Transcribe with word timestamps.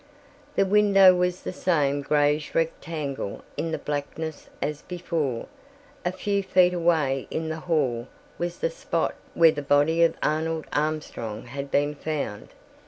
The 0.55 0.65
window 0.65 1.13
was 1.13 1.41
the 1.43 1.53
same 1.53 2.01
grayish 2.01 2.55
rectangle 2.55 3.43
in 3.55 3.69
the 3.71 3.77
blackness 3.77 4.49
as 4.59 4.81
before. 4.81 5.45
A 6.03 6.11
few 6.11 6.41
feet 6.41 6.73
away 6.73 7.27
in 7.29 7.49
the 7.49 7.59
hall 7.59 8.07
was 8.39 8.57
the 8.57 8.71
spot 8.71 9.13
where 9.35 9.51
the 9.51 9.61
body 9.61 10.01
of 10.01 10.17
Arnold 10.23 10.65
Armstrong 10.73 11.43
had 11.45 11.69
been 11.69 11.93
found. 11.93 12.47